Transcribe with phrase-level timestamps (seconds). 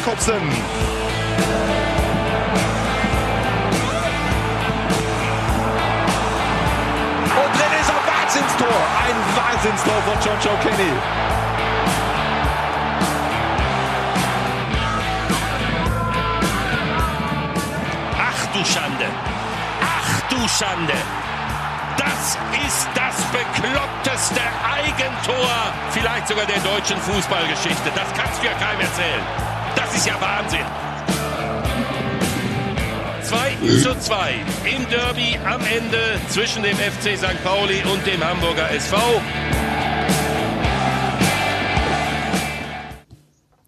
[0.00, 0.34] Jakobsen.
[0.34, 0.42] Und
[7.54, 8.78] drin ist ein Wahnsinnstor.
[9.06, 10.92] Ein Wahnsinnstor von John Joe Kenny.
[18.18, 19.08] Ach du Schande.
[19.82, 20.94] Ach du Schande.
[21.98, 25.50] Das ist das bekloppteste Eigentor,
[25.90, 27.90] vielleicht sogar der deutschen Fußballgeschichte.
[27.94, 29.49] Das kannst du ja keinem erzählen.
[29.90, 30.60] Das ist ja Wahnsinn.
[33.24, 34.34] 2 zu 2
[34.76, 37.42] im Derby am Ende zwischen dem FC St.
[37.42, 38.96] Pauli und dem Hamburger SV.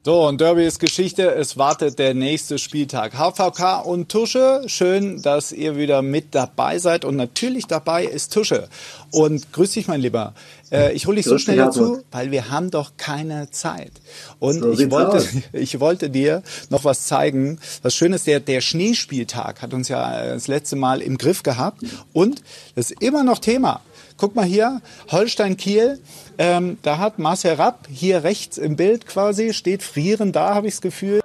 [0.04, 1.32] So, und Derby ist Geschichte.
[1.32, 3.12] Es wartet der nächste Spieltag.
[3.12, 4.62] HVK und Tusche.
[4.66, 7.04] Schön, dass ihr wieder mit dabei seid.
[7.04, 8.68] Und natürlich dabei ist Tusche.
[9.12, 10.34] Und grüß dich, mein Lieber.
[10.72, 13.92] Äh, ich hole dich so schnell dazu, weil wir haben doch keine Zeit.
[14.40, 17.60] Und so ich wollte, ich wollte dir noch was zeigen.
[17.82, 21.80] Was schön ist, der, der Schneespieltag hat uns ja das letzte Mal im Griff gehabt.
[22.12, 22.42] Und
[22.74, 23.80] das ist immer noch Thema.
[24.22, 25.98] Guck mal hier, Holstein Kiel.
[26.38, 30.74] Ähm, da hat Marcel Rapp hier rechts im Bild quasi, steht frieren da, habe ich
[30.74, 31.20] das Gefühl.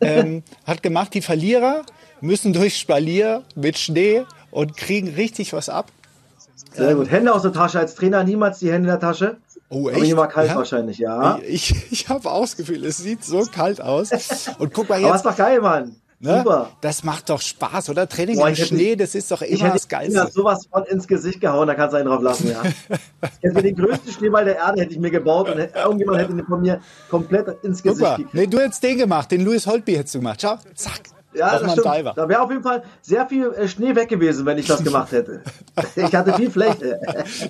[0.00, 1.82] Ähm, hat gemacht, die Verlierer
[2.22, 5.92] müssen durch Spalier mit Schnee und kriegen richtig was ab.
[6.72, 7.10] Sehr gut.
[7.10, 7.80] Hände aus der Tasche.
[7.80, 9.36] Als Trainer niemals die Hände in der Tasche.
[9.68, 9.98] Oh, echt?
[9.98, 10.56] Aber hier war kalt ja?
[10.56, 11.38] wahrscheinlich, ja.
[11.46, 14.10] Ich, ich habe auch das Gefühl, es sieht so kalt aus.
[14.58, 15.06] Und guck mal jetzt.
[15.06, 15.96] Aber ist doch geil, Mann.
[16.20, 16.38] Ne?
[16.38, 16.70] Super.
[16.80, 18.08] Das macht doch Spaß, oder?
[18.08, 20.14] Training Boah, im Schnee, das ist doch immer das Geilste.
[20.14, 22.62] Ich hätte sowas von ins Gesicht gehauen, da kannst du einen drauf lassen, ja.
[23.20, 26.44] ich hätte den größten Schneeball der Erde hätte ich mir gebaut und irgendjemand hätte ihn
[26.44, 28.16] von mir komplett ins Gesicht Super.
[28.16, 28.34] gekriegt.
[28.34, 30.40] Nee, du hättest den gemacht, den Louis Holtby hättest du gemacht.
[30.42, 31.02] Schau, zack.
[31.34, 31.86] Ja, das stimmt.
[31.86, 32.12] Diver.
[32.16, 35.12] Da wäre auf jeden Fall sehr viel äh, Schnee weg gewesen, wenn ich das gemacht
[35.12, 35.42] hätte.
[35.96, 36.98] ich hatte viel Fläche.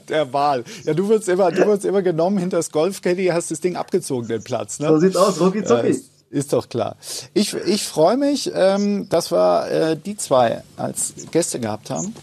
[0.08, 0.64] Der Wahl.
[0.84, 4.28] Ja, du wirst immer, du wirst immer genommen hinter das Golfcaddy, hast das Ding abgezogen,
[4.28, 4.78] den Platz.
[4.78, 4.88] Ne?
[4.88, 5.90] So sieht's aus, rucki zucki.
[5.90, 6.96] Äh, ist doch klar.
[7.34, 12.14] Ich, ich freue mich, ähm, dass wir äh, die zwei als Gäste gehabt haben.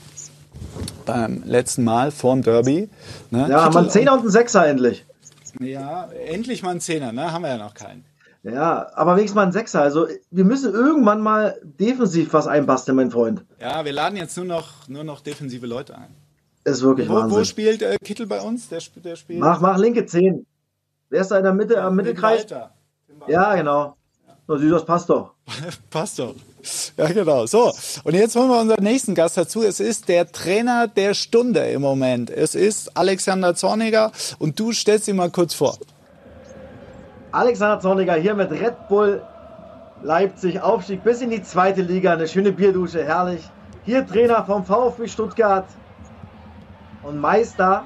[1.06, 2.90] Beim letzten Mal vorm Derby.
[3.30, 3.48] Ne?
[3.50, 5.06] Ja, wir einen Zehner und einen Sechser endlich.
[5.60, 7.32] Ja, endlich mal einen Zehner, ne?
[7.32, 8.04] Haben wir ja noch keinen.
[8.44, 9.82] Ja, aber wenigstens mal einen Sechser.
[9.82, 13.44] Also wir müssen irgendwann mal defensiv was einbasteln, mein Freund.
[13.60, 16.14] Ja, wir laden jetzt nur noch, nur noch defensive Leute ein.
[16.64, 17.40] Ist wirklich wo, Wahnsinn.
[17.40, 18.70] Wo spielt äh, Kittel bei uns?
[18.70, 20.46] Der, der spielt mach, mach linke Zehn.
[21.10, 22.42] Wer ist da in der Mitte, am Mittelkreis?
[22.42, 22.75] Walter.
[23.28, 23.96] Ja, genau.
[24.48, 25.32] Na, sieh, das passt doch.
[25.90, 26.36] passt doch.
[26.98, 27.46] Ja, genau.
[27.46, 27.72] So,
[28.04, 29.64] und jetzt holen wir unseren nächsten Gast dazu.
[29.64, 32.30] Es ist der Trainer der Stunde im Moment.
[32.30, 35.78] Es ist Alexander Zorniger und du stellst ihn mal kurz vor.
[37.32, 39.22] Alexander Zorniger hier mit Red Bull
[40.04, 42.14] Leipzig Aufstieg bis in die zweite Liga.
[42.14, 43.42] Eine schöne Bierdusche, herrlich.
[43.84, 45.66] Hier Trainer vom VfB Stuttgart
[47.04, 47.84] und Meister,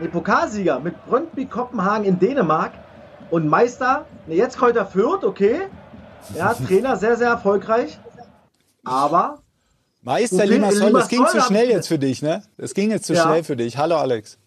[0.00, 2.72] ne Pokalsieger mit Brøndby Kopenhagen in Dänemark
[3.30, 5.62] und Meister, ne, jetzt Kräuter Fürth, okay.
[6.34, 7.98] Ja, Trainer sehr, sehr erfolgreich.
[8.84, 9.42] Aber.
[10.02, 12.42] Meister Limassol, das ging zu schnell jetzt für dich, ne?
[12.56, 13.22] Das ging jetzt zu ja.
[13.24, 13.76] schnell für dich.
[13.76, 14.38] Hallo, Alex.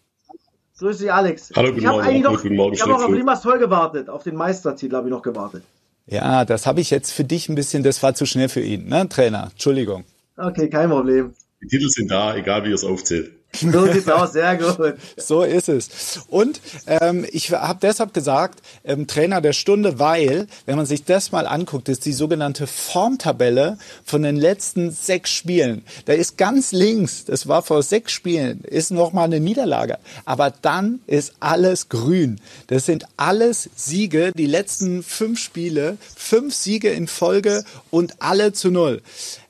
[0.78, 1.52] Grüß dich, Alex.
[1.54, 2.20] Hallo, guten ich Morgen.
[2.22, 2.74] Noch, guten Morgen.
[2.74, 4.08] Ich habe noch auf Limassol gewartet.
[4.08, 5.62] Auf den Meistertitel habe ich noch gewartet.
[6.06, 8.88] Ja, das habe ich jetzt für dich ein bisschen, das war zu schnell für ihn,
[8.88, 9.50] ne, Trainer?
[9.52, 10.04] Entschuldigung.
[10.36, 11.34] Okay, kein Problem.
[11.62, 13.30] Die Titel sind da, egal wie ihr es aufzählt.
[13.54, 14.96] So sieht's aus, sehr gut.
[15.16, 16.20] So ist es.
[16.28, 21.32] Und ähm, ich habe deshalb gesagt, ähm, Trainer der Stunde, weil, wenn man sich das
[21.32, 25.84] mal anguckt, ist die sogenannte Formtabelle von den letzten sechs Spielen.
[26.06, 29.98] Da ist ganz links, das war vor sechs Spielen, ist nochmal eine Niederlage.
[30.24, 32.40] Aber dann ist alles grün.
[32.68, 38.70] Das sind alles Siege, die letzten fünf Spiele, fünf Siege in Folge und alle zu
[38.70, 39.02] null.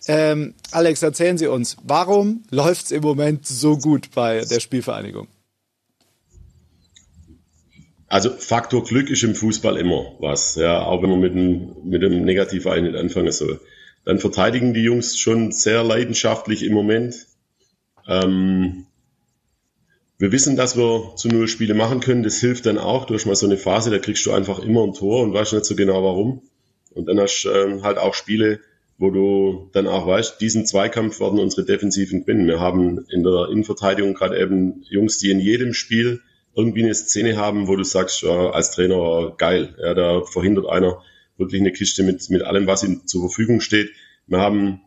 [0.07, 5.29] Ähm, Alex, erzählen Sie uns, warum läuft es im Moment so gut bei der Spielvereinigung?
[8.09, 12.05] Also Faktor Glück ist im Fußball immer was, ja, auch wenn man mit einem, mit
[12.05, 13.61] einem Negativ nicht anfangen soll.
[14.05, 17.27] Dann verteidigen die Jungs schon sehr leidenschaftlich im Moment.
[18.07, 18.87] Ähm,
[20.19, 22.23] wir wissen, dass wir zu null Spiele machen können.
[22.23, 23.07] Das hilft dann auch.
[23.07, 25.53] Du hast mal so eine Phase, da kriegst du einfach immer ein Tor und weißt
[25.53, 26.43] nicht so genau warum.
[26.91, 28.61] Und dann hast du ähm, halt auch Spiele,
[29.03, 32.47] wo du dann auch weißt, diesen Zweikampf werden unsere Defensiven gewinnen.
[32.47, 36.21] Wir haben in der Innenverteidigung gerade eben Jungs, die in jedem Spiel
[36.55, 41.03] irgendwie eine Szene haben, wo du sagst, ja, als Trainer geil, ja, da verhindert einer
[41.37, 43.91] wirklich eine Kiste mit, mit allem, was ihm zur Verfügung steht.
[44.29, 44.83] Wir haben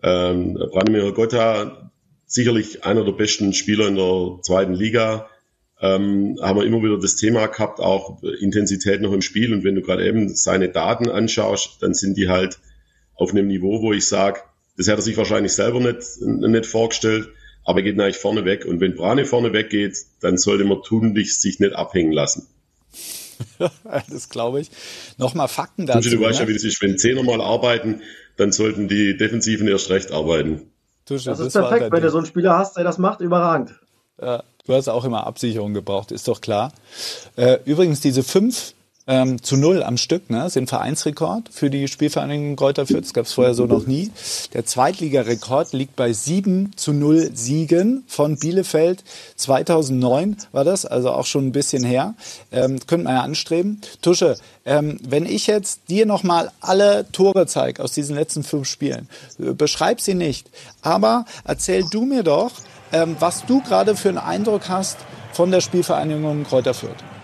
[0.00, 1.90] ähm, Branimir Gotta,
[2.24, 5.28] sicherlich einer der besten Spieler in der zweiten Liga,
[5.80, 9.52] ähm, haben wir immer wieder das Thema gehabt, auch Intensität noch im Spiel.
[9.52, 12.60] Und wenn du gerade eben seine Daten anschaust, dann sind die halt
[13.16, 14.40] auf einem Niveau, wo ich sage,
[14.76, 17.28] das hätte er sich wahrscheinlich selber nicht, nicht vorgestellt,
[17.64, 18.64] aber geht eigentlich vorne weg.
[18.64, 22.46] Und wenn Brane vorne weggeht, dann sollte man tunlich sich nicht abhängen lassen.
[24.10, 24.70] das glaube ich.
[25.18, 26.10] Nochmal Fakten dazu.
[26.10, 26.50] Du weißt ja, ne?
[26.50, 26.80] wie das ist.
[26.82, 28.02] Wenn zehn mal arbeiten,
[28.36, 30.70] dann sollten die Defensiven erst recht arbeiten.
[31.06, 33.74] das, das ist perfekt, wenn du so einen Spieler hast, der das macht, überragend.
[34.20, 36.72] Ja, du hast auch immer Absicherung gebraucht, ist doch klar.
[37.36, 38.74] Äh, übrigens, diese fünf
[39.06, 40.50] ähm, zu null am Stück, ne?
[40.50, 43.04] sind Vereinsrekord für die Spielvereinigung Kräuter Fürth.
[43.04, 44.10] Das gab es vorher so noch nie.
[44.52, 49.04] Der Zweitligarekord liegt bei sieben zu null Siegen von Bielefeld.
[49.36, 52.14] 2009 war das, also auch schon ein bisschen her.
[52.50, 53.80] Ähm, könnte man ja anstreben.
[54.02, 59.08] Tusche, ähm, wenn ich jetzt dir nochmal alle Tore zeige aus diesen letzten fünf Spielen,
[59.38, 60.50] äh, beschreib sie nicht,
[60.82, 62.50] aber erzähl du mir doch,
[62.92, 64.98] ähm, was du gerade für einen Eindruck hast
[65.32, 67.15] von der Spielvereinigung Kräuter Fürth.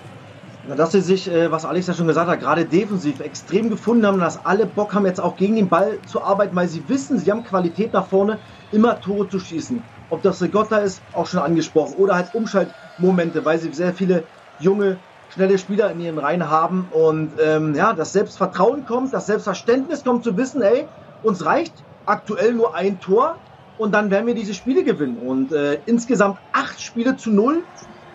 [0.64, 4.20] Dass sie sich, äh, was Alex ja schon gesagt hat, gerade defensiv extrem gefunden haben,
[4.20, 7.32] dass alle Bock haben, jetzt auch gegen den Ball zu arbeiten, weil sie wissen, sie
[7.32, 9.88] haben Qualität nach vorne, immer Tore zu schießen.
[10.08, 15.02] Ob das Regotta ist, auch schon angesprochen, oder halt Umschaltmomente, weil sie sehr viele junge,
[15.26, 20.22] schnelle Spieler in ihren Reihen haben und ähm, ja, das Selbstvertrauen kommt, das Selbstverständnis kommt
[20.22, 23.42] zu wissen, ey, uns reicht aktuell nur ein Tor
[23.74, 25.16] und dann werden wir diese Spiele gewinnen.
[25.16, 27.66] Und äh, insgesamt acht Spiele zu null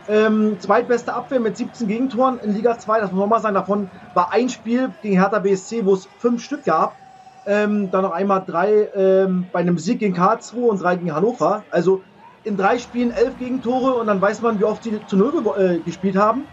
[0.07, 3.56] ähm, zweitbeste Abwehr mit 17 Gegentoren in Liga 2, das muss man mal sagen.
[3.56, 6.98] Davon war ein Spiel gegen Hertha BSC, wo es fünf Stück gab.
[7.45, 11.65] Ähm, dann noch einmal drei ähm, bei einem Sieg gegen Karlsruhe und drei gegen Hannover.
[11.69, 12.04] Also
[12.44, 15.80] in drei Spielen elf Gegentore und dann weiß man, wie oft sie zu Null äh,
[15.80, 16.48] gespielt haben.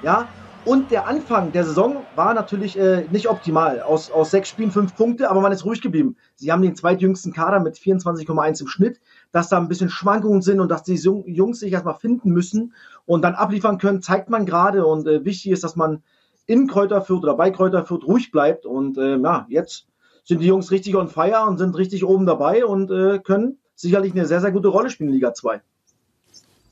[0.00, 0.28] Ja,
[0.64, 3.80] und der Anfang der Saison war natürlich äh, nicht optimal.
[3.80, 6.16] Aus, aus sechs Spielen fünf Punkte, aber man ist ruhig geblieben.
[6.36, 9.00] Sie haben den zweitjüngsten Kader mit 24,1 im Schnitt,
[9.32, 12.74] dass da ein bisschen Schwankungen sind und dass die Jungs sich erstmal finden müssen
[13.06, 14.86] und dann abliefern können, zeigt man gerade.
[14.86, 16.02] Und äh, wichtig ist, dass man
[16.46, 18.64] in Kräuter führt oder bei Kräuter führt ruhig bleibt.
[18.64, 19.88] Und äh, ja, jetzt
[20.22, 24.12] sind die Jungs richtig on fire und sind richtig oben dabei und äh, können sicherlich
[24.12, 25.60] eine sehr, sehr gute Rolle spielen in Liga 2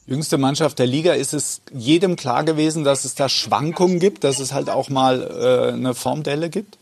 [0.07, 4.39] jüngste Mannschaft der Liga, ist es jedem klar gewesen, dass es da Schwankungen gibt, dass
[4.41, 6.79] es halt auch mal äh, eine Formdelle gibt?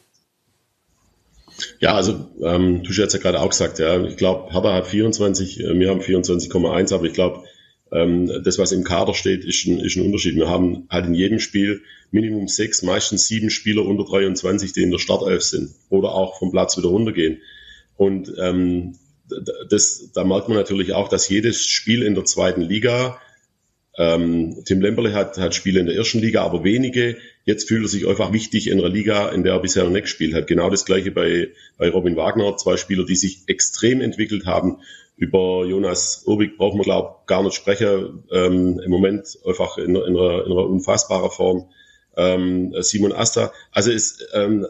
[1.80, 5.60] Ja, also ähm, du hast ja gerade auch gesagt, ja, ich glaube, Hertha hat 24,
[5.60, 7.44] äh, wir haben 24,1, aber ich glaube,
[7.90, 10.36] ähm, das, was im Kader steht, ist ein, ist ein Unterschied.
[10.36, 14.90] Wir haben halt in jedem Spiel Minimum sechs, meistens sieben Spieler unter 23, die in
[14.90, 17.38] der Startelf sind oder auch vom Platz wieder runtergehen.
[17.96, 18.94] Und ähm,
[19.68, 23.20] das, da merkt man natürlich auch, dass jedes Spiel in der zweiten Liga,
[23.98, 27.16] ähm, Tim Lemberle hat, hat Spiele in der ersten Liga, aber wenige.
[27.44, 30.02] Jetzt fühlt er sich einfach wichtig in einer Liga, in der er bisher noch nicht
[30.02, 30.46] gespielt hat.
[30.46, 31.48] Genau das gleiche bei,
[31.78, 32.56] bei Robin Wagner.
[32.56, 34.78] Zwei Spieler, die sich extrem entwickelt haben.
[35.16, 38.22] Über Jonas Urbig braucht man, glaube gar nicht sprechen.
[38.30, 41.70] Ähm, Im Moment einfach in, in, einer, in einer unfassbaren Form.
[42.16, 43.52] Ähm, Simon Asta.
[43.72, 44.64] Also es, ähm,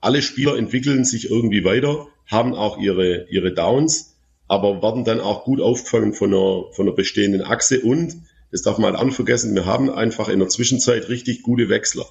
[0.00, 4.16] alle Spieler entwickeln sich irgendwie weiter haben auch ihre, ihre Downs,
[4.46, 8.16] aber werden dann auch gut aufgefangen von einer, von einer bestehenden Achse und,
[8.52, 12.06] das darf man halt auch vergessen, wir haben einfach in der Zwischenzeit richtig gute Wechsler.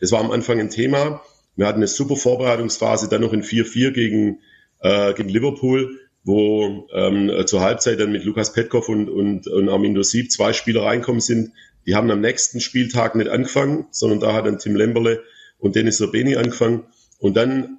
[0.00, 1.22] Das war am Anfang ein Thema.
[1.56, 4.38] Wir hatten eine super Vorbereitungsphase, dann noch in 4-4 gegen,
[4.80, 10.02] äh, gegen Liverpool, wo ähm, zur Halbzeit dann mit Lukas Petkov und, und, und Armindo
[10.02, 11.52] Sieb zwei Spieler reinkommen sind.
[11.86, 15.22] Die haben am nächsten Spieltag nicht angefangen, sondern da hat dann Tim Lemberle
[15.58, 16.84] und Dennis Urbeni angefangen.
[17.18, 17.78] Und dann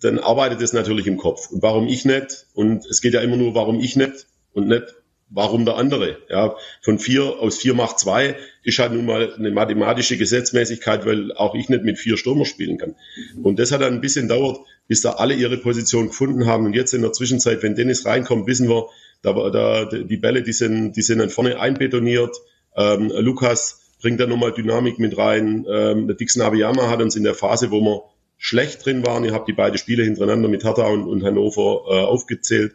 [0.00, 1.50] dann arbeitet es natürlich im Kopf.
[1.50, 2.46] Und warum ich nicht?
[2.54, 4.94] Und es geht ja immer nur, warum ich nicht und nicht,
[5.30, 6.18] warum der andere.
[6.28, 11.32] Ja, von vier aus vier macht zwei ist halt nun mal eine mathematische Gesetzmäßigkeit, weil
[11.32, 12.94] auch ich nicht mit vier Stürmer spielen kann.
[13.42, 16.66] Und das hat dann ein bisschen dauert, bis da alle ihre Position gefunden haben.
[16.66, 18.88] Und jetzt in der Zwischenzeit, wenn Dennis reinkommt, wissen wir,
[19.22, 22.36] da, da die Bälle, die sind, die sind dann vorne einbetoniert.
[22.76, 25.66] Ähm, Lukas bringt da nochmal Dynamik mit rein.
[25.68, 28.02] Ähm, der Dixon Abiyama hat uns in der Phase, wo wir
[28.38, 29.24] schlecht drin waren.
[29.24, 32.74] Ihr habt die beiden Spiele hintereinander mit Hertha und, und Hannover äh, aufgezählt.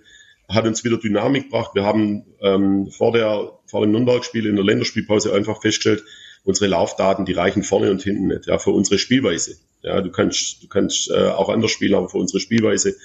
[0.50, 1.72] Hat uns wieder Dynamik gebracht.
[1.74, 6.04] Wir haben ähm, vor, der, vor dem Nürnberg-Spiel in der Länderspielpause einfach festgestellt,
[6.44, 9.56] unsere Laufdaten, die reichen vorne und hinten nicht, ja, für unsere Spielweise.
[9.82, 12.96] Ja, du kannst, du kannst äh, auch anders spielen, aber für unsere Spielweise.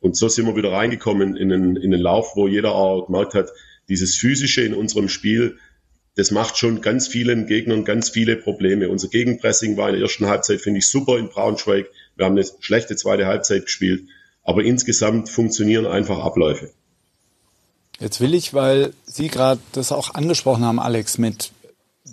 [0.00, 3.34] Und so sind wir wieder reingekommen in den, in den Lauf, wo jeder auch gemerkt
[3.34, 3.50] hat,
[3.88, 5.58] dieses Physische in unserem Spiel,
[6.16, 8.88] das macht schon ganz vielen Gegnern ganz viele Probleme.
[8.88, 11.90] Unser Gegenpressing war in der ersten Halbzeit, finde ich, super in Braunschweig.
[12.16, 14.08] Wir haben eine schlechte zweite Halbzeit gespielt,
[14.42, 16.70] aber insgesamt funktionieren einfach Abläufe.
[17.98, 21.52] Jetzt will ich, weil Sie gerade das auch angesprochen haben, Alex, mit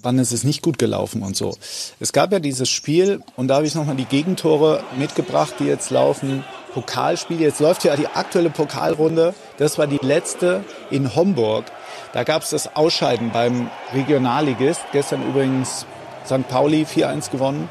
[0.01, 1.55] wann ist es nicht gut gelaufen und so.
[1.99, 5.91] Es gab ja dieses Spiel und da habe ich nochmal die Gegentore mitgebracht, die jetzt
[5.91, 6.43] laufen.
[6.73, 9.35] Pokalspiel, jetzt läuft ja die aktuelle Pokalrunde.
[9.57, 11.65] Das war die letzte in Homburg.
[12.13, 14.81] Da gab es das Ausscheiden beim Regionalligist.
[14.91, 15.85] Gestern übrigens
[16.25, 16.47] St.
[16.47, 17.69] Pauli 4-1 gewonnen.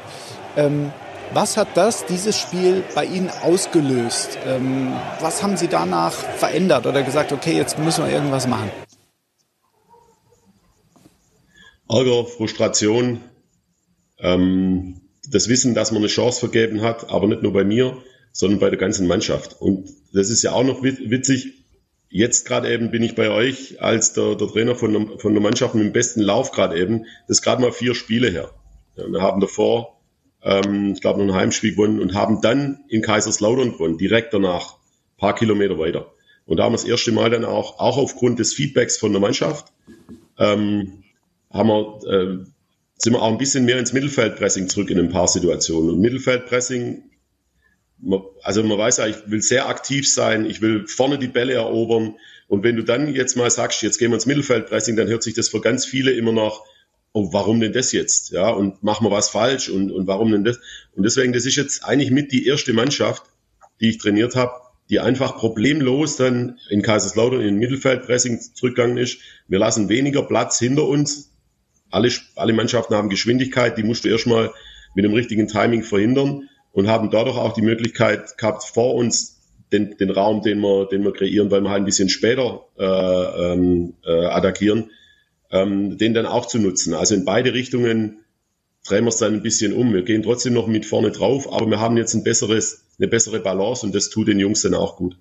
[0.55, 0.93] Ähm,
[1.33, 4.37] was hat das, dieses Spiel bei Ihnen ausgelöst?
[4.45, 8.71] Ähm, was haben Sie danach verändert oder gesagt, okay, jetzt müssen wir irgendwas machen?
[11.89, 13.19] Ärger, Frustration,
[14.19, 17.97] ähm, das Wissen, dass man eine Chance vergeben hat, aber nicht nur bei mir,
[18.31, 19.59] sondern bei der ganzen Mannschaft.
[19.59, 21.53] Und das ist ja auch noch witzig.
[22.09, 25.41] Jetzt gerade eben bin ich bei euch als der, der Trainer von der, von der
[25.41, 27.05] Mannschaft mit dem besten Lauf gerade eben.
[27.27, 28.51] Das ist gerade mal vier Spiele her.
[28.95, 29.92] Ja, wir haben davor,
[30.43, 34.75] ähm, ich glaube, noch ein Heimspiel gewonnen und haben dann in Kaiserslautern gewonnen, direkt danach,
[35.17, 36.11] paar Kilometer weiter.
[36.45, 39.21] Und da haben wir das erste Mal dann auch, auch aufgrund des Feedbacks von der
[39.21, 39.71] Mannschaft,
[40.37, 41.03] ähm,
[41.49, 42.45] haben wir, äh,
[42.97, 45.91] sind wir auch ein bisschen mehr ins Mittelfeldpressing zurück in ein paar Situationen.
[45.91, 47.03] Und Mittelfeldpressing,
[48.41, 52.15] also man weiß ja, ich will sehr aktiv sein, ich will vorne die Bälle erobern.
[52.47, 55.33] Und wenn du dann jetzt mal sagst, jetzt gehen wir ins Mittelfeldpressing, dann hört sich
[55.33, 56.65] das für ganz viele immer noch,
[57.13, 58.31] oh, warum denn das jetzt?
[58.31, 60.59] Ja, und machen wir was falsch und, und warum denn das?
[60.95, 63.23] Und deswegen, das ist jetzt eigentlich mit die erste Mannschaft,
[63.79, 64.51] die ich trainiert habe,
[64.89, 69.19] die einfach problemlos dann in Kaiserslautern in Mittelfeldpressing zurückgegangen ist.
[69.47, 71.31] Wir lassen weniger Platz hinter uns.
[71.89, 74.51] Alle, alle Mannschaften haben Geschwindigkeit, die musst du erstmal
[74.95, 79.39] mit dem richtigen Timing verhindern und haben dadurch auch die Möglichkeit gehabt, vor uns
[79.71, 82.83] den, den Raum, den wir, den wir kreieren, weil wir halt ein bisschen später äh,
[83.53, 84.91] ähm, äh, attackieren,
[85.53, 86.95] ähm, den dann auch zu nutzen.
[86.95, 88.25] Also in beide Richtungen
[88.85, 89.93] drehen wir es dann ein bisschen um.
[89.93, 93.39] Wir gehen trotzdem noch mit vorne drauf, aber wir haben jetzt ein besseres, eine bessere
[93.39, 95.15] Balance und das tut den Jungs dann auch gut.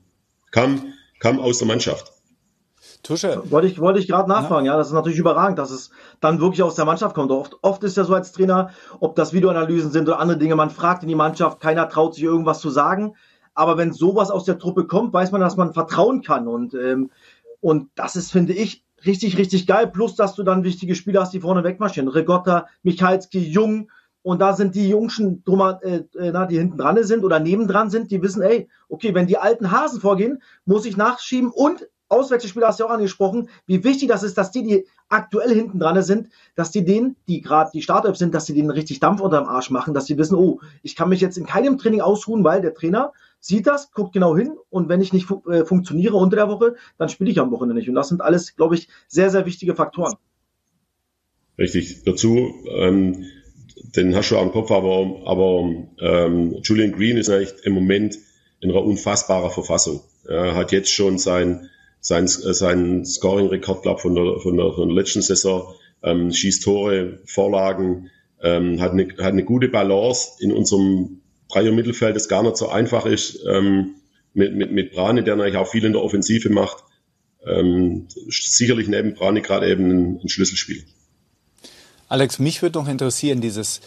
[0.51, 2.13] Kam, kam aus der Mannschaft.
[3.03, 3.43] Tusche.
[3.51, 4.73] Wollte ich, wollte ich gerade nachfragen, ja.
[4.73, 4.79] ja.
[4.79, 7.31] das ist natürlich überragend, dass es dann wirklich aus der Mannschaft kommt.
[7.31, 8.71] Oft, oft ist ja so als Trainer,
[9.01, 12.25] ob das Videoanalysen sind oder andere Dinge, man fragt in die Mannschaft, keiner traut sich
[12.25, 13.17] irgendwas zu sagen.
[13.55, 16.49] Aber wenn sowas aus der Truppe kommt, weiß man, dass man vertrauen kann.
[16.49, 17.11] Und, ähm,
[17.61, 19.87] und das ist, finde ich, richtig, richtig geil.
[19.87, 22.09] Plus, dass du dann wichtige Spieler hast, die vorne wegmarschieren.
[22.09, 23.91] Regotta, Michalski, Jung.
[24.23, 25.43] Und da sind die Jungschen,
[25.83, 29.39] äh, äh, die hinten dran sind oder nebendran sind, die wissen, ey, okay, wenn die
[29.39, 31.51] alten Hasen vorgehen, muss ich nachschieben.
[31.51, 35.53] Und Auswechselspieler hast du ja auch angesprochen, wie wichtig das ist, dass die, die aktuell
[35.53, 39.01] hinten dran sind, dass die denen, die gerade die Startups sind, dass die denen richtig
[39.01, 41.79] Dampf unter dem Arsch machen, dass sie wissen, oh, ich kann mich jetzt in keinem
[41.79, 45.43] Training ausruhen, weil der Trainer sieht das, guckt genau hin und wenn ich nicht fu
[45.51, 47.89] äh, funktioniere unter der Woche, dann spiele ich am Wochenende nicht.
[47.89, 50.15] Und das sind alles, glaube ich, sehr, sehr wichtige Faktoren.
[51.59, 52.05] Richtig.
[52.05, 53.27] Dazu, ähm,
[53.97, 55.69] den hast du am Kopf, aber, aber
[56.01, 58.17] ähm, Julian Green ist eigentlich im Moment
[58.61, 60.03] in einer unfassbarer Verfassung.
[60.27, 61.69] Er hat jetzt schon sein,
[61.99, 67.19] sein, sein Scoring-Rekord, glaube von der, von, der, von der letzten Saison, ähm, schießt Tore,
[67.25, 68.09] Vorlagen,
[68.41, 71.22] ähm, hat, eine, hat eine gute Balance in unserem
[71.53, 73.95] Dreier Mittelfeld, das gar nicht so einfach ist, ähm,
[74.35, 76.85] mit, mit, mit Brane, der natürlich auch viel in der Offensive macht.
[77.45, 80.85] Ähm, sicherlich neben Brane gerade eben ein, ein Schlüsselspiel.
[82.09, 83.81] Alex, mich würde noch interessieren, dieses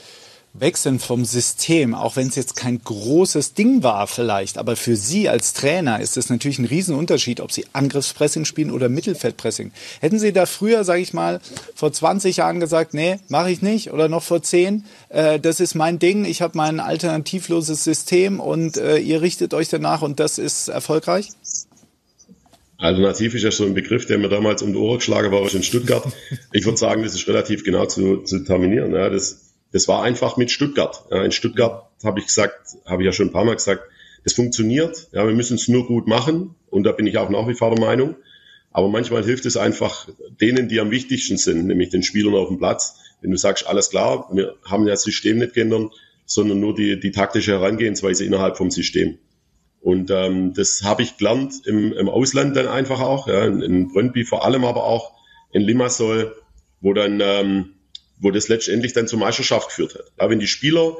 [0.59, 5.27] Wechseln vom System, auch wenn es jetzt kein großes Ding war vielleicht, aber für Sie
[5.27, 9.71] als Trainer ist es natürlich ein Riesenunterschied, ob Sie Angriffspressing spielen oder Mittelfeldpressing.
[10.00, 11.41] Hätten Sie da früher, sage ich mal,
[11.75, 15.75] vor 20 Jahren gesagt, nee, mache ich nicht, oder noch vor 10, äh, das ist
[15.75, 20.38] mein Ding, ich habe mein alternativloses System und äh, ihr richtet euch danach und das
[20.38, 21.29] ist erfolgreich?
[22.77, 25.63] Alternativ ist ja so ein Begriff, der mir damals um die Ohren geschlagen war, in
[25.63, 26.05] Stuttgart.
[26.51, 28.93] Ich würde sagen, das ist relativ genau zu, zu terminieren.
[28.93, 29.45] Ja, das,
[29.75, 31.03] das war einfach mit Stuttgart.
[31.12, 33.84] Ja, in Stuttgart habe ich gesagt, habe ich ja schon ein paar Mal gesagt,
[34.24, 35.10] das funktioniert.
[35.12, 36.55] Ja, wir müssen es nur gut machen.
[36.70, 38.15] Und da bin ich auch nach wie vor der Meinung.
[38.72, 40.08] Aber manchmal hilft es einfach
[40.39, 43.01] denen, die am wichtigsten sind, nämlich den Spielern auf dem Platz.
[43.20, 45.91] Wenn du sagst, alles klar, wir haben das System nicht geändert,
[46.25, 49.17] sondern nur die, die taktische Herangehensweise innerhalb vom System.
[49.82, 53.89] Und ähm, das habe ich gelernt im, im Ausland dann einfach auch, ja, in, in
[53.89, 55.12] Brøndby vor allem, aber auch
[55.51, 56.34] in Limassol,
[56.79, 57.75] wo dann ähm,
[58.19, 60.12] wo das letztendlich dann zur Meisterschaft geführt hat.
[60.17, 60.98] Aber wenn die Spieler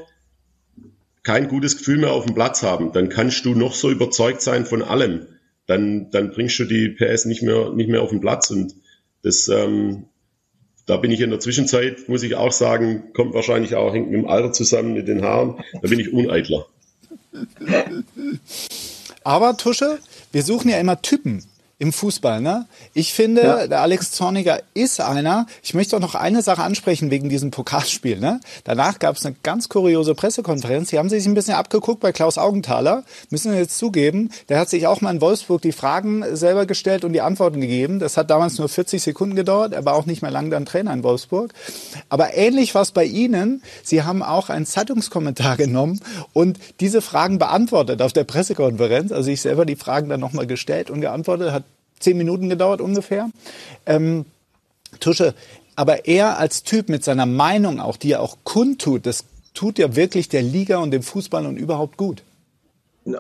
[1.24, 4.66] kein gutes Gefühl mehr auf dem Platz haben, dann kannst du noch so überzeugt sein
[4.66, 5.28] von allem.
[5.66, 8.52] Dann, dann bringst du die PS nicht mehr, nicht mehr auf den Platz.
[8.52, 8.76] Und
[9.24, 10.06] das, ähm,
[10.86, 14.22] da bin ich in der Zwischenzeit, muss ich auch sagen, kommt wahrscheinlich auch, hängt mit
[14.22, 16.68] dem Alter zusammen, mit den Haaren, da bin ich uneitler.
[19.24, 19.98] Aber Tusche,
[20.32, 21.44] wir suchen ja immer Typen
[21.78, 22.40] im Fußball.
[22.40, 22.66] Ne?
[22.94, 23.68] Ich finde, ja.
[23.68, 25.46] der Alex Zorniger ist einer.
[25.62, 28.20] Ich möchte auch noch eine Sache ansprechen wegen diesem Pokalspiel.
[28.20, 28.40] Ne?
[28.64, 30.90] Danach gab es eine ganz kuriose Pressekonferenz.
[30.90, 33.04] Die haben sich ein bisschen abgeguckt bei Klaus Augenthaler.
[33.30, 34.30] Müssen wir jetzt zugeben.
[34.48, 38.00] Der hat sich auch mal in Wolfsburg die Fragen selber gestellt und die Antworten gegeben.
[38.00, 39.74] Das hat damals nur 40 Sekunden gedauert.
[39.74, 41.54] Er war auch nicht mehr lange dann Trainer in Wolfsburg.
[42.08, 43.62] Aber ähnlich war es bei Ihnen.
[43.84, 46.00] Sie haben auch einen Zeitungskommentar genommen
[46.32, 49.12] und diese Fragen beantwortet auf der Pressekonferenz.
[49.12, 51.52] Also ich selber die Fragen dann nochmal gestellt und geantwortet.
[51.52, 51.65] Hat
[52.00, 53.30] zehn Minuten gedauert ungefähr.
[53.86, 54.26] Ähm,
[55.00, 55.34] Tusche,
[55.76, 59.96] aber er als Typ mit seiner Meinung auch, die er auch kundtut, das tut ja
[59.96, 62.24] wirklich der Liga und dem Fußball und überhaupt gut.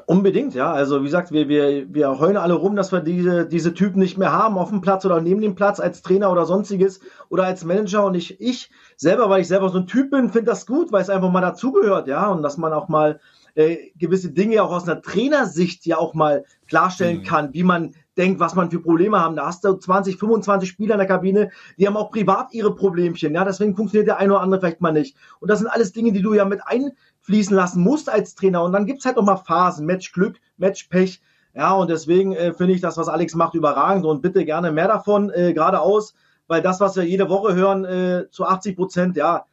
[0.08, 0.74] Unbedingt, ja.
[0.74, 4.18] Also wie gesagt, wir, wir, wir heulen alle rum, dass wir diese, diese Typen nicht
[4.18, 7.64] mehr haben auf dem Platz oder neben dem Platz als Trainer oder sonstiges oder als
[7.64, 8.04] Manager.
[8.04, 11.04] Und ich, ich selber, weil ich selber so ein Typ bin, finde das gut, weil
[11.04, 12.28] es einfach mal dazugehört, ja.
[12.30, 13.20] Und dass man auch mal
[13.54, 17.24] äh, gewisse Dinge auch aus einer Trainersicht ja auch mal klarstellen mhm.
[17.24, 19.36] kann, wie man denkt, was man für Probleme haben.
[19.36, 23.34] Da hast du 20, 25 Spieler in der Kabine, die haben auch privat ihre Problemchen.
[23.34, 25.16] Ja, deswegen funktioniert der eine oder andere vielleicht mal nicht.
[25.40, 26.92] Und das sind alles Dinge, die du ja mit ein
[27.22, 28.64] fließen lassen musst als Trainer.
[28.64, 31.22] Und dann gibt's halt noch mal Phasen, Matchglück, Matchpech.
[31.54, 34.88] Ja, und deswegen äh, finde ich das, was Alex macht, überragend und bitte gerne mehr
[34.88, 36.14] davon, äh, geradeaus,
[36.48, 39.46] weil das, was wir jede Woche hören, äh, zu 80 Prozent, ja,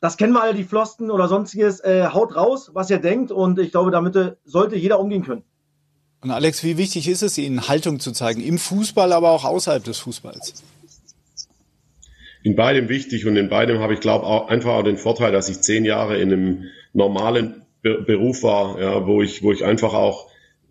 [0.00, 3.60] das kennen wir alle, die Flosten oder sonstiges, äh, haut raus, was ihr denkt und
[3.60, 5.44] ich glaube, damit äh, sollte jeder umgehen können.
[6.22, 9.82] Und Alex, wie wichtig ist es Ihnen, Haltung zu zeigen, im Fußball, aber auch außerhalb
[9.82, 10.62] des Fußballs?
[12.44, 15.48] In beidem wichtig und in beidem habe ich, glaube auch einfach auch den Vorteil, dass
[15.48, 19.94] ich zehn Jahre in einem normalen Be Beruf war, ja, wo ich, wo ich einfach
[19.94, 20.28] auch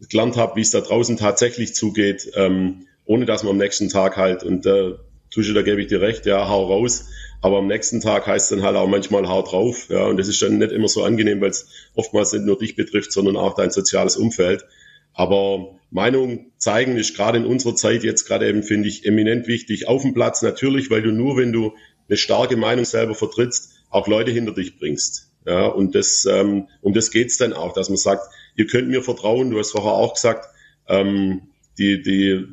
[0.10, 4.16] gelernt habe, wie es da draußen tatsächlich zugeht, ähm, ohne dass man am nächsten Tag
[4.16, 4.94] halt, und äh,
[5.32, 7.08] Tusche, da gebe ich dir recht, ja, hau raus.
[7.42, 9.88] Aber am nächsten Tag heißt dann halt auch manchmal hau drauf.
[9.90, 12.76] Ja, und das ist dann nicht immer so angenehm, weil es oftmals nicht nur dich
[12.76, 14.64] betrifft, sondern auch dein soziales Umfeld.
[15.22, 19.88] Aber Meinung zeigen ist gerade in unserer Zeit jetzt gerade eben, finde ich, eminent wichtig.
[19.88, 21.74] Auf dem Platz natürlich, weil du nur, wenn du
[22.10, 25.30] eine starke Meinung selber vertrittst, auch Leute hinter dich bringst.
[25.46, 28.24] Ja, und das, ähm, um das geht's dann auch, dass man sagt,
[28.56, 30.48] ihr könnt mir vertrauen, du hast vorher auch gesagt,
[30.88, 31.42] ähm,
[31.78, 32.48] die, die,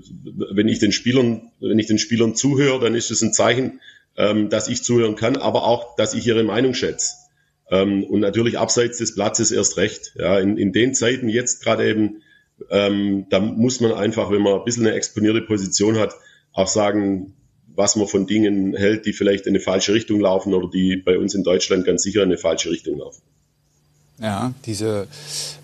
[0.50, 3.80] wenn ich den Spielern, wenn ich den Spielern zuhöre, dann ist es ein Zeichen,
[4.18, 7.14] ähm, dass ich zuhören kann, aber auch, dass ich ihre Meinung schätze.
[7.70, 10.12] Ähm, und natürlich abseits des Platzes erst recht.
[10.18, 12.22] Ja, in, in den Zeiten jetzt gerade eben,
[12.70, 16.14] ähm, da muss man einfach, wenn man ein bisschen eine exponierte Position hat,
[16.52, 17.34] auch sagen,
[17.66, 21.18] was man von Dingen hält, die vielleicht in eine falsche Richtung laufen oder die bei
[21.18, 23.22] uns in Deutschland ganz sicher in eine falsche Richtung laufen.
[24.20, 25.06] Ja, diese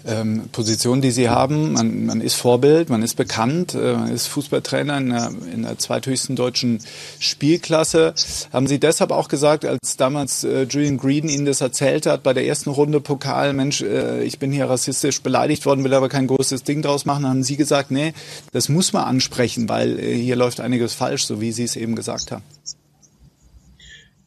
[0.07, 4.29] ähm, Position, die Sie haben, man, man ist Vorbild, man ist bekannt, äh, man ist
[4.29, 6.79] Fußballtrainer in der, in der zweithöchsten deutschen
[7.19, 8.15] Spielklasse.
[8.53, 12.33] Haben Sie deshalb auch gesagt, als damals äh, Julian Green Ihnen das erzählt hat, bei
[12.33, 16.29] der ersten Runde Pokal, Mensch, äh, ich bin hier rassistisch beleidigt worden, will aber kein
[16.29, 18.15] großes Ding draus machen, haben Sie gesagt, nee,
[18.53, 21.97] das muss man ansprechen, weil äh, hier läuft einiges falsch, so wie Sie es eben
[21.97, 22.45] gesagt haben.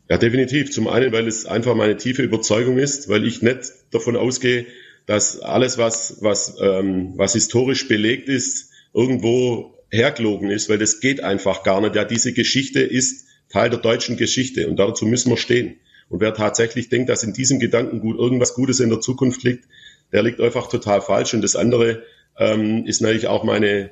[0.10, 0.72] Ja, definitiv.
[0.72, 4.66] Zum einen, weil es einfach meine tiefe Überzeugung ist, weil ich nicht davon ausgehe,
[5.06, 11.24] dass alles, was, was, ähm, was historisch belegt ist, irgendwo hergelogen ist, weil das geht
[11.24, 11.96] einfach gar nicht.
[11.96, 15.78] Ja, diese Geschichte ist Teil der deutschen Geschichte und dazu müssen wir stehen.
[16.10, 19.66] Und wer tatsächlich denkt, dass in diesem Gedankengut irgendwas Gutes in der Zukunft liegt,
[20.12, 21.34] der liegt einfach total falsch.
[21.34, 22.04] Und das andere
[22.38, 23.92] ähm, ist natürlich auch meine,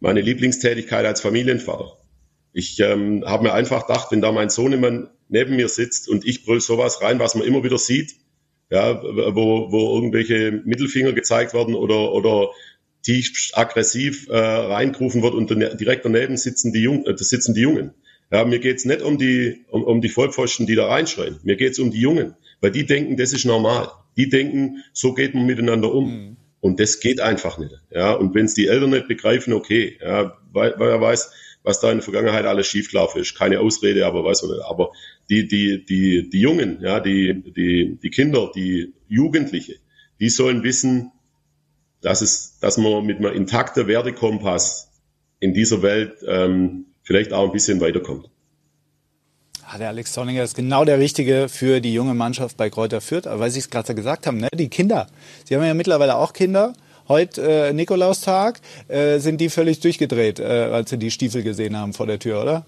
[0.00, 1.98] meine Lieblingstätigkeit als Familienvater.
[2.52, 6.26] Ich ähm, habe mir einfach gedacht, wenn da mein Sohn immer neben mir sitzt und
[6.26, 8.14] ich brüll sowas rein, was man immer wieder sieht,
[8.70, 12.50] ja, wo, wo irgendwelche Mittelfinger gezeigt werden oder, oder
[13.02, 17.92] tief aggressiv äh, reingerufen wird und direkt daneben sitzen die, Jung, äh, sitzen die Jungen.
[18.32, 21.38] Ja, mir geht's nicht um die, um, um die Vollpfosten, die da reinschreien.
[21.44, 23.88] Mir geht's um die Jungen, weil die denken, das ist normal.
[24.16, 26.10] Die denken, so geht man miteinander um.
[26.10, 26.36] Mhm.
[26.60, 27.74] Und das geht einfach nicht.
[27.92, 31.30] Ja, und wenn es die Eltern nicht begreifen, okay, ja, weil, weil er weiß,
[31.66, 33.34] was da in der Vergangenheit alles schiefgelaufen ist.
[33.34, 34.64] Keine Ausrede, aber weiß man nicht.
[34.64, 34.92] Aber
[35.28, 39.74] die, die, die, die Jungen, ja, die, die, die Kinder, die Jugendliche,
[40.20, 41.10] die sollen wissen,
[42.02, 44.92] dass es, dass man mit einem intakten Wertekompass
[45.40, 48.30] in dieser Welt ähm, vielleicht auch ein bisschen weiterkommt.
[49.68, 53.26] Ah, der Alex Zorninger ist genau der Richtige für die junge Mannschaft bei Kräuter Fürth.
[53.26, 54.48] Aber weil Sie es gerade gesagt haben, ne?
[54.54, 55.08] die Kinder.
[55.44, 56.74] Sie haben ja mittlerweile auch Kinder
[57.08, 61.92] heute äh, Nikolaustag, äh, sind die völlig durchgedreht, äh, als sie die Stiefel gesehen haben
[61.92, 62.66] vor der Tür, oder?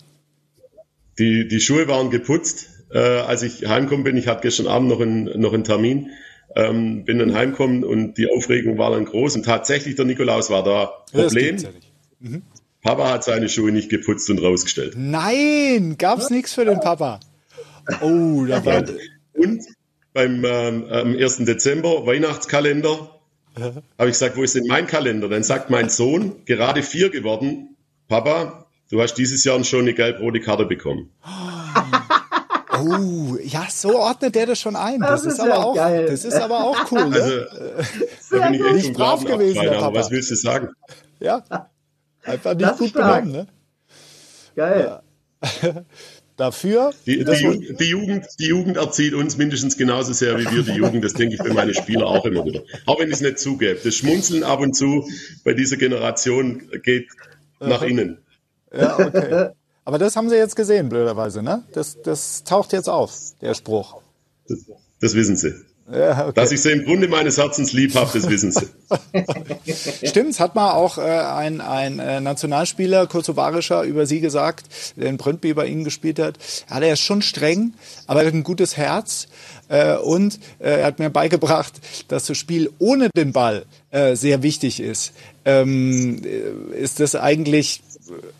[1.18, 4.16] Die, die Schuhe waren geputzt, äh, als ich heimgekommen bin.
[4.16, 6.10] Ich hatte gestern Abend noch einen, noch einen Termin.
[6.56, 9.36] Ähm, bin dann heimgekommen und die Aufregung war dann groß.
[9.36, 10.92] Und tatsächlich, der Nikolaus war da.
[11.12, 11.68] Problem, ja,
[12.20, 12.42] mhm.
[12.82, 14.94] Papa hat seine Schuhe nicht geputzt und rausgestellt.
[14.96, 17.20] Nein, gab's nichts für den Papa.
[18.00, 18.84] Oh, da war...
[19.34, 19.62] Und
[20.14, 21.44] beim ähm, 1.
[21.44, 23.17] Dezember Weihnachtskalender
[23.60, 25.28] habe ich gesagt, wo ist denn mein Kalender?
[25.28, 27.76] Dann sagt mein Sohn, gerade vier geworden,
[28.08, 31.10] Papa, du hast dieses Jahr schon eine gelb-rote Karte bekommen.
[32.80, 35.00] Oh, ja, so ordnet der das schon ein.
[35.00, 36.06] Das, das ist, ist, aber auch, geil.
[36.06, 37.08] das ist aber auch cool.
[37.08, 37.16] Ne?
[37.16, 40.68] Also, da bin ich echt nicht brav gewesen, aber was willst du sagen?
[41.18, 41.42] Ja,
[42.22, 43.46] einfach nicht das gut benommen, ne?
[44.54, 45.00] Geil.
[45.42, 45.70] Ja.
[46.38, 46.92] Dafür.
[47.04, 51.04] Die, die, die, Jugend, die Jugend erzieht uns mindestens genauso sehr wie wir die Jugend.
[51.04, 52.62] Das denke ich für meine Spieler auch immer wieder.
[52.86, 53.80] Auch wenn ich es nicht zugebe.
[53.82, 55.08] Das Schmunzeln ab und zu
[55.42, 57.08] bei dieser Generation geht
[57.58, 58.18] nach innen.
[58.72, 59.48] Ja, okay.
[59.84, 61.64] Aber das haben Sie jetzt gesehen, blöderweise, ne?
[61.72, 64.00] Das, das taucht jetzt auf, der Spruch.
[64.46, 64.58] Das,
[65.00, 65.54] das wissen Sie.
[65.90, 66.32] Ja, okay.
[66.34, 68.66] Dass ich sie im Grunde meines Herzens lieb habe, das wissen sie.
[70.06, 75.08] Stimmt, es hat mal auch äh, ein, ein äh, Nationalspieler, kosovarischer, über sie gesagt, der
[75.08, 76.38] in Brøndby bei ihnen gespielt hat.
[76.68, 77.72] Ja, der ist schon streng,
[78.06, 79.28] aber er hat ein gutes Herz.
[79.68, 81.74] Äh, und äh, er hat mir beigebracht,
[82.08, 85.12] dass das Spiel ohne den Ball äh, sehr wichtig ist.
[85.46, 87.82] Ähm, äh, ist das eigentlich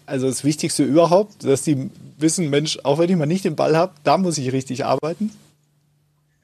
[0.07, 3.77] also das Wichtigste überhaupt, dass die wissen, Mensch, auch wenn ich mal nicht den Ball
[3.77, 5.31] habe, da muss ich richtig arbeiten?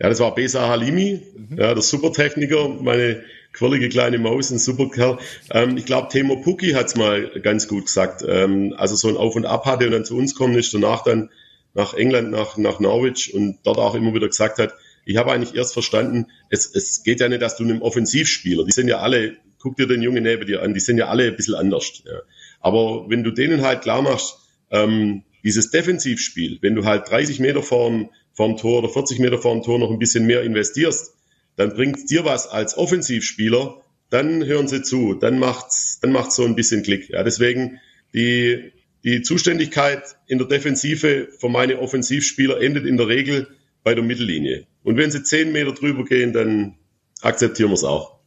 [0.01, 1.59] Ja, das war Besa Halimi, mhm.
[1.59, 5.19] ja, der Supertechniker, meine quirlige kleine Maus, ein Superkerl.
[5.51, 8.25] Ähm, ich glaube, Timo Pucki hat's mal ganz gut gesagt.
[8.27, 11.05] Ähm, also so ein Auf und Ab hatte und dann zu uns kommen ist, danach
[11.05, 11.31] dann
[11.73, 15.55] nach England, nach, nach Norwich und dort auch immer wieder gesagt hat, ich habe eigentlich
[15.55, 19.37] erst verstanden, es, es geht ja nicht, dass du einem Offensivspieler, die sind ja alle,
[19.59, 22.03] guck dir den Jungen neben dir an, die sind ja alle ein bisschen anders.
[22.07, 22.21] Ja.
[22.61, 24.37] Aber wenn du denen halt klar machst,
[24.71, 29.63] ähm, dieses Defensivspiel, wenn du halt 30 Meter vorm, vorm Tor oder 40 Meter vorm
[29.63, 31.15] Tor noch ein bisschen mehr investierst,
[31.57, 36.45] dann bringt dir was als Offensivspieler, dann hören sie zu, dann macht's, dann macht's so
[36.45, 37.09] ein bisschen Klick.
[37.11, 37.81] Ja, deswegen
[38.13, 38.73] die,
[39.05, 43.49] die Zuständigkeit in der Defensive für meine Offensivspieler endet in der Regel
[43.83, 44.67] bei der Mittellinie.
[44.83, 46.77] Und wenn sie 10 Meter drüber gehen, dann
[47.21, 48.19] akzeptieren wir es auch.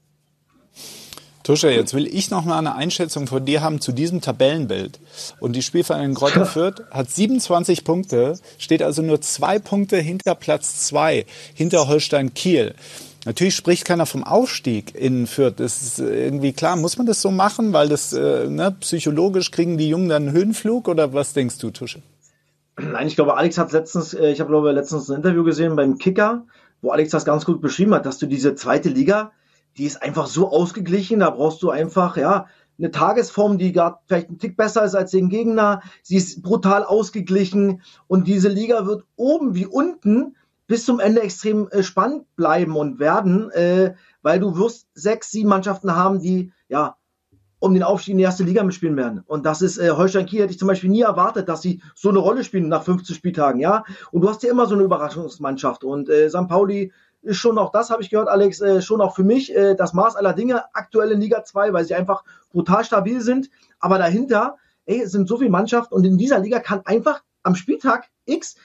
[1.48, 5.00] Tusche, jetzt will ich noch mal eine Einschätzung von dir haben zu diesem Tabellenbild.
[5.40, 10.86] Und die Spielverein Greuther Fürth hat 27 Punkte, steht also nur zwei Punkte hinter Platz
[10.86, 12.76] zwei, hinter Holstein Kiel.
[13.24, 15.54] Natürlich spricht keiner vom Aufstieg in Fürth.
[15.62, 16.76] Das ist irgendwie klar.
[16.76, 20.32] Muss man das so machen, weil das äh, ne, psychologisch kriegen die Jungen dann einen
[20.34, 22.02] Höhenflug oder was denkst du, Tusche?
[22.78, 25.98] Nein, ich glaube, Alex hat letztens, äh, ich habe glaube letztens ein Interview gesehen beim
[25.98, 26.44] Kicker,
[26.82, 29.32] wo Alex das ganz gut beschrieben hat, dass du diese zweite Liga
[29.78, 32.48] die ist einfach so ausgeglichen, da brauchst du einfach, ja,
[32.80, 35.82] eine Tagesform, die gerade vielleicht ein Tick besser ist als den Gegner.
[36.04, 40.36] Sie ist brutal ausgeglichen und diese Liga wird oben wie unten
[40.68, 45.50] bis zum Ende extrem äh, spannend bleiben und werden, äh, weil du wirst sechs, sieben
[45.50, 46.98] Mannschaften haben, die ja
[47.60, 49.24] um den Aufstieg in die erste Liga mitspielen werden.
[49.26, 52.10] Und das ist äh, Holstein Kiel hätte ich zum Beispiel nie erwartet, dass sie so
[52.10, 53.84] eine Rolle spielen nach 15 Spieltagen, ja.
[54.12, 56.48] Und du hast ja immer so eine Überraschungsmannschaft und äh, St.
[56.48, 56.92] Pauli
[57.28, 59.94] ist schon auch das, habe ich gehört, Alex, äh, schon auch für mich äh, das
[59.94, 63.50] Maß aller Dinge aktuell in Liga 2, weil sie einfach brutal stabil sind.
[63.80, 68.08] Aber dahinter ey, sind so viele Mannschaften und in dieser Liga kann einfach am Spieltag
[68.26, 68.56] X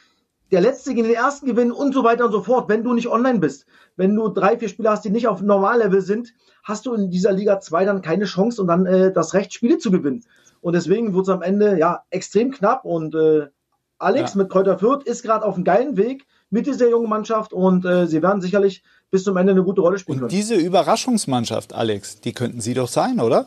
[0.50, 3.08] der Letzte gegen den Ersten gewinnen und so weiter und so fort, wenn du nicht
[3.08, 3.66] online bist.
[3.96, 7.32] Wenn du drei, vier Spieler hast, die nicht auf Normallevel sind, hast du in dieser
[7.32, 10.24] Liga 2 dann keine Chance und dann äh, das Recht, Spiele zu gewinnen.
[10.60, 13.48] Und deswegen wird es am Ende ja extrem knapp und äh,
[13.98, 14.38] Alex ja.
[14.38, 18.06] mit Kräuter Fürth ist gerade auf einem geilen Weg mit dieser jungen Mannschaft und äh,
[18.06, 20.30] sie werden sicherlich bis zum Ende eine gute Rolle spielen und können.
[20.30, 23.46] Diese Überraschungsmannschaft, Alex, die könnten Sie doch sein, oder?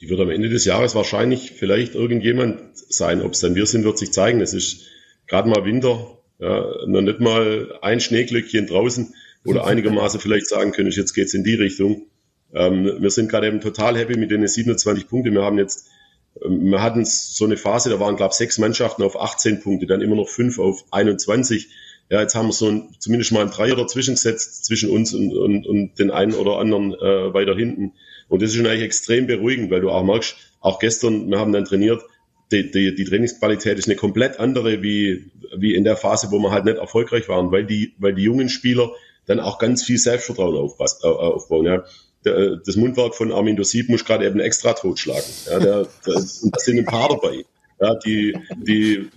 [0.00, 3.20] Die wird am Ende des Jahres wahrscheinlich vielleicht irgendjemand sein.
[3.20, 4.40] Ob es dann wir sind, wird sich zeigen.
[4.40, 4.86] Es ist
[5.26, 9.14] gerade mal Winter, ja, noch nicht mal ein Schneeglöckchen draußen
[9.44, 12.06] oder einigermaßen vielleicht sagen können, jetzt geht's in die Richtung.
[12.54, 15.34] Ähm, wir sind gerade eben total happy mit den 27 Punkten.
[15.34, 15.90] Wir haben jetzt
[16.34, 20.00] wir hatten so eine Phase, da waren, glaube ich, sechs Mannschaften auf 18 Punkte, dann
[20.00, 21.68] immer noch fünf auf 21.
[22.08, 25.36] Ja, jetzt haben wir so ein, zumindest mal ein Dreier dazwischen gesetzt zwischen uns und,
[25.36, 27.92] und, und den einen oder anderen äh, weiter hinten.
[28.28, 31.52] Und das ist schon eigentlich extrem beruhigend, weil du auch merkst, auch gestern, wir haben
[31.52, 32.02] dann trainiert,
[32.52, 36.50] die, die, die Trainingsqualität ist eine komplett andere wie, wie in der Phase, wo wir
[36.50, 38.90] halt nicht erfolgreich waren, weil die, weil die jungen Spieler
[39.26, 41.66] dann auch ganz viel Selbstvertrauen aufbauen.
[41.66, 41.84] Ja
[42.22, 45.24] das Mundwerk von Armin Dosib muss gerade eben extra totschlagen.
[45.46, 47.44] Ja, der, der, und da sind ein paar dabei,
[47.80, 49.08] ja, die, die,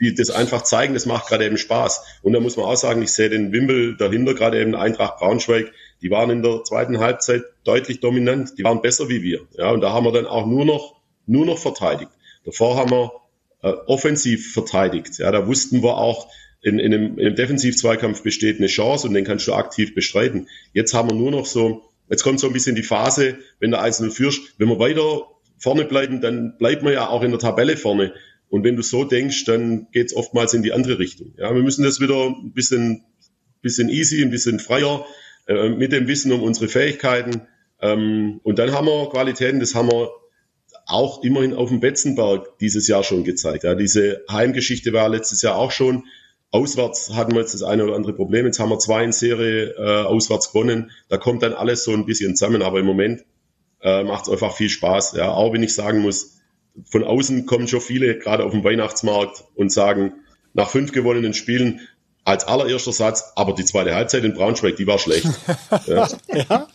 [0.00, 2.02] die das einfach zeigen, das macht gerade eben Spaß.
[2.22, 5.72] Und da muss man auch sagen, ich sehe den Wimbel dahinter, gerade eben Eintracht Braunschweig,
[6.02, 9.40] die waren in der zweiten Halbzeit deutlich dominant, die waren besser wie wir.
[9.56, 10.96] Ja, und da haben wir dann auch nur noch,
[11.26, 12.10] nur noch verteidigt.
[12.44, 13.12] Davor haben wir
[13.62, 15.18] äh, offensiv verteidigt.
[15.18, 16.28] Ja, da wussten wir auch,
[16.62, 20.48] in, in einem, in einem Defensiv-Zweikampf besteht eine Chance und den kannst du aktiv bestreiten.
[20.72, 23.82] Jetzt haben wir nur noch so Jetzt kommt so ein bisschen die Phase, wenn der
[23.82, 27.74] 1-0 führst, wenn wir weiter vorne bleiben, dann bleibt man ja auch in der Tabelle
[27.74, 28.12] vorne.
[28.50, 31.32] Und wenn du so denkst, dann geht's oftmals in die andere Richtung.
[31.38, 33.02] Ja, wir müssen das wieder ein bisschen,
[33.62, 35.06] bisschen easy, ein bisschen freier,
[35.46, 37.48] äh, mit dem Wissen um unsere Fähigkeiten.
[37.80, 40.10] Ähm, und dann haben wir Qualitäten, das haben wir
[40.84, 43.64] auch immerhin auf dem Betzenberg dieses Jahr schon gezeigt.
[43.64, 46.04] Ja, diese Heimgeschichte war letztes Jahr auch schon
[46.52, 48.46] Auswärts hatten wir jetzt das eine oder andere Problem.
[48.46, 50.90] Jetzt haben wir zwei in Serie äh, auswärts gewonnen.
[51.08, 52.62] Da kommt dann alles so ein bisschen zusammen.
[52.62, 53.24] Aber im Moment
[53.80, 55.14] äh, macht es einfach viel Spaß.
[55.14, 56.36] Ja, auch wenn ich sagen muss,
[56.84, 60.12] von außen kommen schon viele, gerade auf dem Weihnachtsmarkt, und sagen,
[60.54, 61.80] nach fünf gewonnenen Spielen
[62.24, 65.26] als allererster Satz, aber die zweite Halbzeit in Braunschweig, die war schlecht.
[65.86, 66.08] ja.
[66.28, 66.66] ja.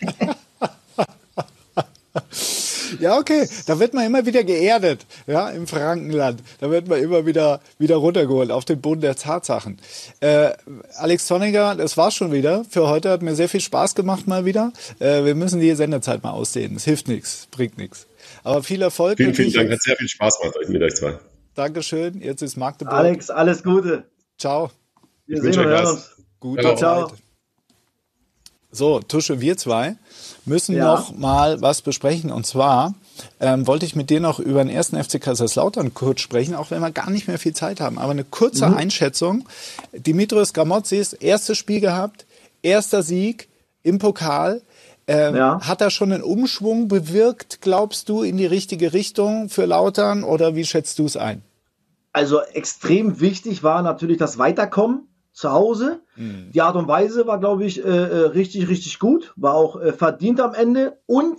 [2.99, 3.47] Ja, okay.
[3.65, 6.41] Da wird man immer wieder geerdet, ja, im Frankenland.
[6.60, 9.79] Da wird man immer wieder, wieder runtergeholt auf den Boden der Tatsachen.
[10.19, 10.51] Äh,
[10.95, 13.10] Alex Tonniger, das war's schon wieder für heute.
[13.10, 14.73] Hat mir sehr viel Spaß gemacht mal wieder.
[14.99, 16.77] Äh, wir müssen die Sendezeit mal ausdehnen.
[16.77, 18.07] Es hilft nichts, bringt nichts.
[18.43, 19.17] Aber viel Erfolg.
[19.17, 19.71] Vielen, vielen Dank.
[19.71, 21.17] Hat sehr viel Spaß gemacht mit euch zwei.
[21.55, 22.21] Dankeschön.
[22.21, 22.93] Jetzt ist Magdeburg.
[22.93, 24.05] Alex, alles Gute.
[24.38, 24.71] Ciao.
[25.25, 26.15] Wir sehen und hören uns.
[26.39, 27.12] Gute Ciao.
[28.71, 29.95] So, Tusche, wir zwei
[30.45, 30.86] müssen Ja.
[30.86, 32.32] noch mal was besprechen.
[32.32, 32.93] Und zwar
[33.39, 36.82] ähm, wollte ich mit dir noch über den ersten FC Kaiserslautern kurz sprechen, auch wenn
[36.82, 37.97] wir gar nicht mehr viel Zeit haben.
[37.97, 38.75] Aber eine kurze Mhm.
[38.77, 39.47] Einschätzung.
[39.93, 42.25] Dimitrios Gramotzis, erstes Spiel gehabt,
[42.62, 43.47] erster Sieg
[43.84, 44.62] im Pokal.
[45.08, 45.62] Ähm, Ja.
[45.62, 50.56] Hat er schon einen Umschwung bewirkt, glaubst du, in die richtige Richtung für Lautern oder
[50.56, 51.41] wie schätzt du es ein?
[52.12, 56.02] Also extrem wichtig war natürlich das Weiterkommen zu Hause.
[56.52, 59.34] Die Art und Weise war, glaube ich, äh, äh, richtig, richtig gut.
[59.36, 60.97] War auch äh, verdient am Ende.
[61.06, 61.38] Und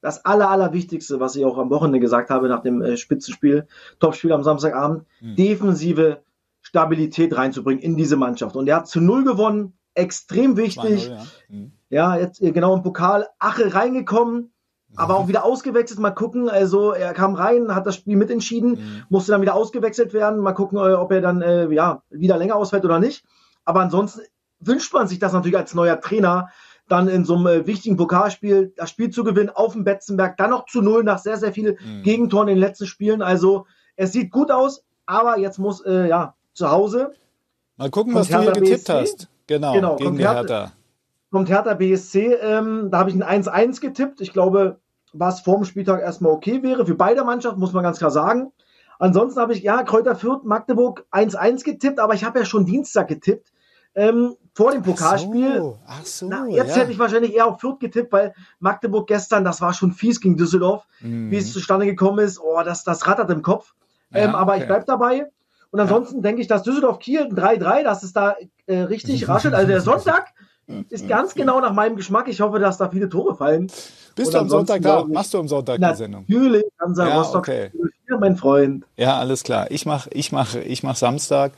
[0.00, 3.66] das Aller, Allerwichtigste, was ich auch am Wochenende gesagt habe nach dem äh, Spitzenspiel,
[3.98, 6.22] Topspiel am Samstagabend, defensive
[6.62, 8.54] Stabilität reinzubringen in diese Mannschaft.
[8.54, 9.72] Und er hat zu Null gewonnen.
[9.94, 11.08] Extrem wichtig.
[11.08, 11.26] 2-0, ja.
[11.48, 11.72] Mhm.
[11.88, 13.26] Ja, jetzt äh, genau im Pokal.
[13.40, 14.52] Ache reingekommen,
[14.94, 15.98] aber auch wieder ausgewechselt.
[15.98, 16.48] Mal gucken.
[16.48, 20.38] Also er kam rein, hat das Spiel mitentschieden, musste dann wieder ausgewechselt werden.
[20.38, 23.24] Mal gucken, äh, ob er dann äh, ja wieder länger ausfällt oder nicht.
[23.64, 24.22] Aber ansonsten
[24.60, 26.48] wünscht man sich das natürlich als neuer Trainer,
[26.88, 30.50] dann in so einem äh, wichtigen Pokalspiel das Spiel zu gewinnen auf dem Betzenberg, dann
[30.50, 33.22] noch zu null nach sehr, sehr vielen Gegentoren in den letzten Spielen.
[33.22, 37.12] Also es sieht gut aus, aber jetzt muss äh, ja zu Hause
[37.76, 38.92] Mal gucken, was du hier getippt BSC?
[38.92, 39.28] hast.
[39.46, 40.72] Genau, Genau, gegen kommt Hertha- Hertha.
[41.30, 44.20] kommt Hertha BSC, ähm, da habe ich ein 1-1 getippt.
[44.20, 44.78] Ich glaube,
[45.12, 48.52] was vorm Spieltag erstmal okay wäre, für beide Mannschaften, muss man ganz klar sagen.
[49.00, 53.08] Ansonsten habe ich, ja, Kräuter Fürth, Magdeburg 1-1 getippt, aber ich habe ja schon Dienstag
[53.08, 53.52] getippt,
[53.96, 55.56] ähm, vor dem Pokalspiel.
[55.58, 56.82] So, ach so, Na, jetzt ja.
[56.82, 60.36] hätte ich wahrscheinlich eher auf Fürth getippt, weil Magdeburg gestern, das war schon fies gegen
[60.36, 61.30] Düsseldorf, Mhm.
[61.30, 62.38] wie es zustande gekommen ist.
[62.40, 63.74] Oh, das, das rattert im Kopf.
[64.12, 64.60] ähm, Ja, aber okay.
[64.62, 65.26] ich bleib dabei.
[65.72, 68.34] Und ansonsten denke ich, dass Düsseldorf-Kiel ein 3-3, dass es da
[68.66, 69.54] äh, richtig raschelt.
[69.54, 70.26] Also der Sonntag
[70.88, 72.28] ist ganz genau nach meinem Geschmack.
[72.28, 73.70] Ich hoffe, dass da viele Tore fallen.
[74.16, 75.04] Bist Und du am Sonntag da?
[75.04, 76.24] Machst du am Sonntag die Sendung?
[76.28, 77.70] Natürlich, Hansa Ja, Rostock, okay.
[78.06, 78.84] 04, mein Freund.
[78.96, 79.70] Ja, alles klar.
[79.70, 81.52] Ich mach, ich mach, ich mach Samstag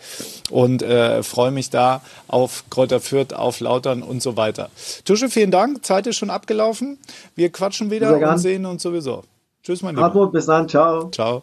[0.50, 4.70] und äh, freue mich da auf Kräuter Fürth, auf Lautern und so weiter.
[5.04, 5.84] Tusche, vielen Dank.
[5.84, 6.98] Zeit ist schon abgelaufen.
[7.34, 9.24] Wir quatschen wieder und sehen uns sowieso.
[9.62, 10.06] Tschüss, mein Lieber.
[10.06, 11.10] Hartmut, bis dann, ciao.
[11.10, 11.42] Ciao.